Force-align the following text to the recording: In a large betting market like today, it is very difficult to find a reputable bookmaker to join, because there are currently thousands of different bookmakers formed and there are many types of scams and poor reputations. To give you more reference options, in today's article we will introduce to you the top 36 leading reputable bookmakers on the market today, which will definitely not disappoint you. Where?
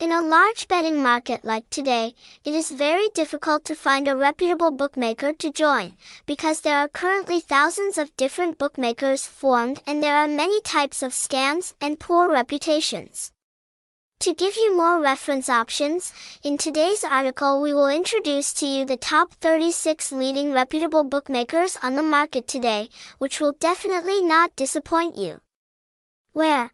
In 0.00 0.12
a 0.12 0.22
large 0.22 0.66
betting 0.66 1.02
market 1.02 1.44
like 1.44 1.68
today, 1.68 2.14
it 2.42 2.54
is 2.54 2.70
very 2.70 3.10
difficult 3.12 3.66
to 3.66 3.74
find 3.74 4.08
a 4.08 4.16
reputable 4.16 4.70
bookmaker 4.70 5.34
to 5.34 5.52
join, 5.52 5.92
because 6.24 6.62
there 6.62 6.78
are 6.78 6.88
currently 6.88 7.38
thousands 7.38 7.98
of 7.98 8.16
different 8.16 8.56
bookmakers 8.56 9.26
formed 9.26 9.82
and 9.86 10.02
there 10.02 10.16
are 10.16 10.26
many 10.26 10.62
types 10.62 11.02
of 11.02 11.12
scams 11.12 11.74
and 11.82 12.00
poor 12.00 12.32
reputations. 12.32 13.30
To 14.20 14.32
give 14.32 14.56
you 14.56 14.74
more 14.74 15.02
reference 15.02 15.50
options, 15.50 16.14
in 16.42 16.56
today's 16.56 17.04
article 17.04 17.60
we 17.60 17.74
will 17.74 17.88
introduce 17.88 18.54
to 18.54 18.66
you 18.66 18.86
the 18.86 18.96
top 18.96 19.34
36 19.34 20.12
leading 20.12 20.50
reputable 20.50 21.04
bookmakers 21.04 21.76
on 21.82 21.96
the 21.96 22.02
market 22.02 22.48
today, 22.48 22.88
which 23.18 23.38
will 23.38 23.52
definitely 23.52 24.22
not 24.22 24.56
disappoint 24.56 25.18
you. 25.18 25.42
Where? 26.32 26.72